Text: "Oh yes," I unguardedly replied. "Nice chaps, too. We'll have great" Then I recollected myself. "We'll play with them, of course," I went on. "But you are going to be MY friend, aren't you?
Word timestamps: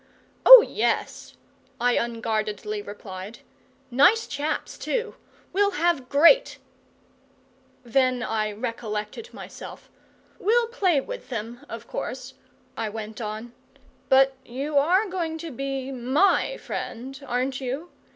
"Oh 0.47 0.63
yes," 0.67 1.35
I 1.79 1.93
unguardedly 1.93 2.81
replied. 2.81 3.41
"Nice 3.91 4.25
chaps, 4.25 4.75
too. 4.79 5.13
We'll 5.53 5.73
have 5.77 6.09
great" 6.09 6.57
Then 7.85 8.23
I 8.23 8.51
recollected 8.51 9.31
myself. 9.31 9.91
"We'll 10.39 10.69
play 10.69 10.99
with 11.01 11.29
them, 11.29 11.63
of 11.69 11.85
course," 11.87 12.33
I 12.75 12.89
went 12.89 13.21
on. 13.21 13.53
"But 14.09 14.33
you 14.43 14.79
are 14.79 15.05
going 15.07 15.37
to 15.37 15.51
be 15.51 15.91
MY 15.91 16.57
friend, 16.57 17.23
aren't 17.27 17.61
you? 17.61 17.91